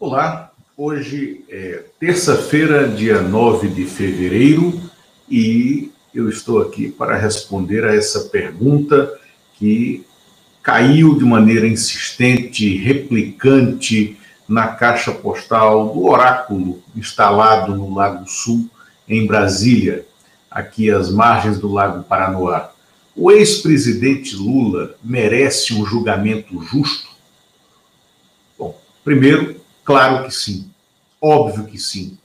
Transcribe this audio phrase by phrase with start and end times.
[0.00, 4.80] Olá, hoje é terça-feira, dia 9 de fevereiro,
[5.30, 9.16] e eu estou aqui para responder a essa pergunta
[9.56, 10.04] que
[10.60, 14.18] caiu de maneira insistente, replicante,
[14.48, 18.68] na caixa postal do Oráculo, instalado no Lago Sul,
[19.08, 20.04] em Brasília,
[20.50, 22.72] aqui às margens do Lago Paranoá.
[23.14, 27.08] O ex-presidente Lula merece um julgamento justo?
[28.58, 30.70] Bom, primeiro, Claro que sim.
[31.20, 32.18] Óbvio que sim.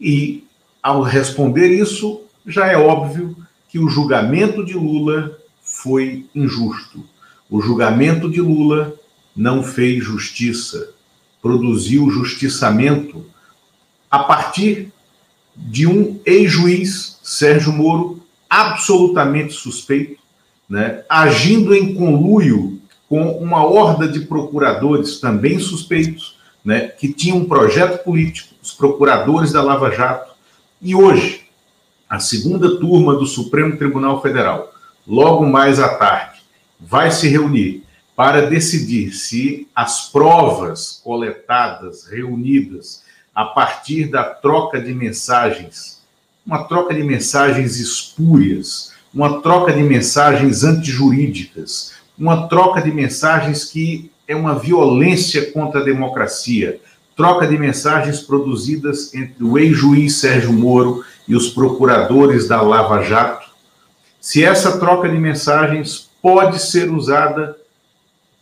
[0.00, 0.44] E,
[0.82, 3.36] ao responder isso, já é óbvio
[3.68, 7.04] que o julgamento de Lula foi injusto.
[7.50, 8.94] O julgamento de Lula
[9.36, 10.90] não fez justiça,
[11.42, 13.26] produziu justiçamento
[14.10, 14.92] a partir
[15.56, 20.22] de um ex-juiz, Sérgio Moro, absolutamente suspeito,
[20.68, 26.33] né, agindo em conluio com uma horda de procuradores também suspeitos,
[26.64, 30.32] né, que tinha um projeto político, os procuradores da Lava Jato,
[30.80, 31.46] e hoje,
[32.08, 34.72] a segunda turma do Supremo Tribunal Federal,
[35.06, 36.40] logo mais à tarde,
[36.80, 37.84] vai se reunir
[38.16, 43.02] para decidir se as provas coletadas, reunidas,
[43.34, 46.02] a partir da troca de mensagens,
[46.46, 54.10] uma troca de mensagens espúrias, uma troca de mensagens antijurídicas, uma troca de mensagens que
[54.26, 56.80] é uma violência contra a democracia.
[57.16, 63.48] Troca de mensagens produzidas entre o ex-juiz Sérgio Moro e os procuradores da Lava Jato.
[64.20, 67.56] Se essa troca de mensagens pode ser usada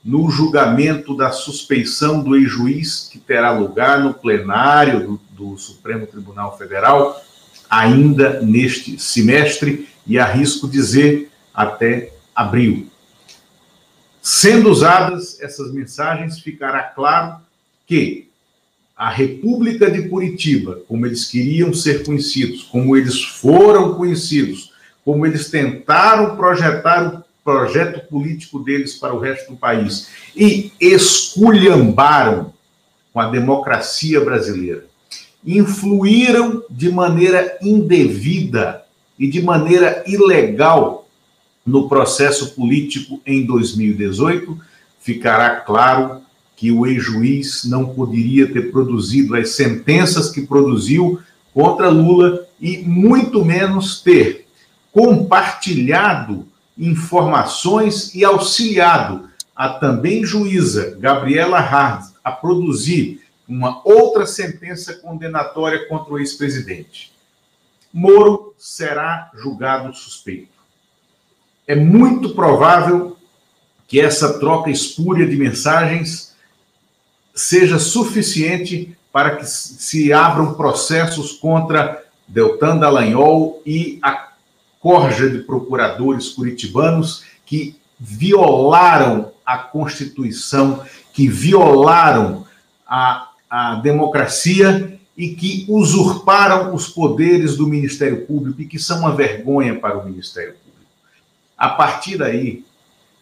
[0.04, 6.56] no julgamento da suspeição do ex-juiz, que terá lugar no plenário do, do Supremo Tribunal
[6.56, 7.20] Federal,
[7.68, 12.88] ainda neste semestre, e arrisco dizer até abril.
[14.22, 17.38] Sendo usadas essas mensagens, ficará claro
[17.84, 18.30] que
[18.96, 24.72] a República de Curitiba, como eles queriam ser conhecidos, como eles foram conhecidos,
[25.04, 32.52] como eles tentaram projetar o projeto político deles para o resto do país e esculhambaram
[33.12, 34.86] com a democracia brasileira,
[35.44, 38.84] influíram de maneira indevida
[39.18, 41.01] e de maneira ilegal
[41.64, 44.58] no processo político em 2018,
[45.00, 46.22] ficará claro
[46.56, 51.20] que o ex-juiz não poderia ter produzido as sentenças que produziu
[51.52, 54.46] contra Lula e muito menos ter
[54.92, 56.46] compartilhado
[56.76, 66.14] informações e auxiliado a também juíza Gabriela Hard a produzir uma outra sentença condenatória contra
[66.14, 67.12] o ex-presidente.
[67.92, 70.51] Moro será julgado suspeito
[71.66, 73.16] é muito provável
[73.86, 76.34] que essa troca espúria de mensagens
[77.34, 84.32] seja suficiente para que se abram processos contra Deltan Dallagnol e a
[84.80, 92.46] corja de procuradores curitibanos que violaram a Constituição, que violaram
[92.86, 99.14] a, a democracia e que usurparam os poderes do Ministério Público e que são uma
[99.14, 100.61] vergonha para o Ministério Público.
[101.56, 102.64] A partir daí,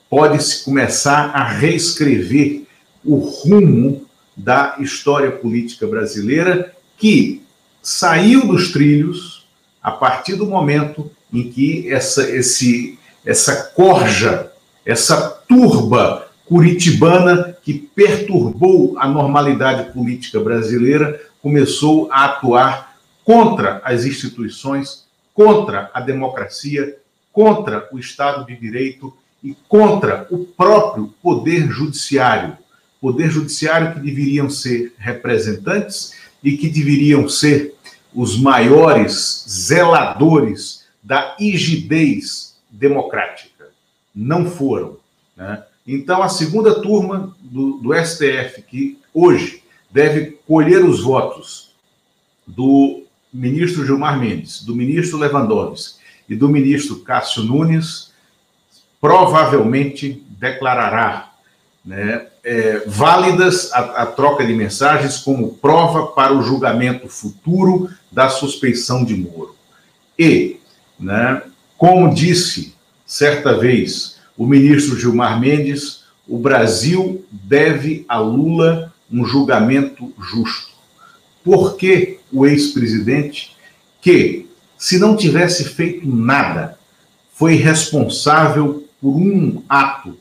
[0.08, 2.66] pode-se começar a reescrever
[3.04, 7.42] o rumo da história política brasileira, que
[7.82, 9.46] saiu dos trilhos
[9.82, 14.52] a partir do momento em que essa, esse, essa corja,
[14.84, 25.06] essa turba curitibana que perturbou a normalidade política brasileira começou a atuar contra as instituições,
[25.32, 26.98] contra a democracia,
[27.32, 32.56] contra o Estado de Direito e contra o próprio Poder Judiciário.
[33.00, 37.74] Poder Judiciário que deveriam ser representantes e que deveriam ser
[38.14, 43.68] os maiores zeladores da rigidez democrática.
[44.14, 44.98] Não foram.
[45.36, 45.62] Né?
[45.86, 51.70] Então, a segunda turma do, do STF, que hoje deve colher os votos
[52.46, 55.99] do ministro Gilmar Mendes, do ministro Lewandowski
[56.30, 58.12] e do ministro Cássio Nunes,
[59.00, 61.32] provavelmente declarará
[61.84, 68.28] né, é, válidas a, a, troca de mensagens como prova para o julgamento futuro da
[68.28, 69.56] suspeição de Moro.
[70.16, 70.58] E,
[70.98, 71.42] né,
[71.76, 72.74] como disse
[73.04, 80.70] certa vez o ministro Gilmar Mendes, o Brasil deve a Lula um julgamento justo.
[81.42, 83.56] Por que o ex-presidente,
[84.00, 84.49] que
[84.80, 86.78] se não tivesse feito nada,
[87.34, 90.16] foi responsável por um ato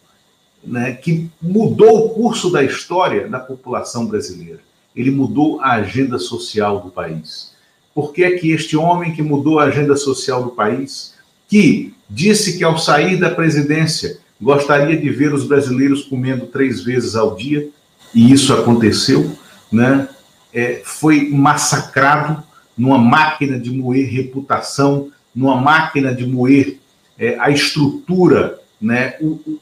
[0.62, 4.60] né, que mudou o curso da história da população brasileira.
[4.94, 7.54] ele mudou a agenda social do país.
[7.96, 11.14] Por que é que este homem que mudou a agenda social do país,
[11.48, 17.16] que disse que ao sair da presidência gostaria de ver os brasileiros comendo três vezes
[17.16, 17.70] ao dia,
[18.14, 19.32] e isso aconteceu,
[19.72, 20.10] né?
[20.54, 22.44] É, foi massacrado
[22.80, 26.80] numa máquina de moer reputação, numa máquina de moer
[27.18, 29.60] é, a estrutura, né, o,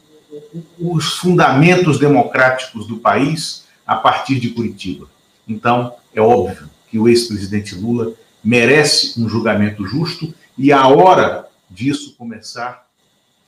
[0.79, 5.07] o, os fundamentos democráticos do país a partir de Curitiba.
[5.47, 12.15] Então, é óbvio que o ex-presidente Lula merece um julgamento justo e a hora disso
[12.17, 12.85] começar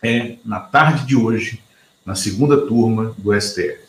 [0.02, 1.62] é na tarde de hoje,
[2.04, 3.89] na segunda turma do STF.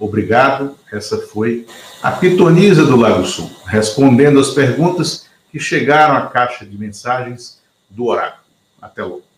[0.00, 0.76] Obrigado.
[0.90, 1.66] Essa foi
[2.02, 7.60] a pitonisa do Lago Sul, respondendo às perguntas que chegaram à caixa de mensagens
[7.90, 8.42] do Oráculo.
[8.80, 9.29] Até logo.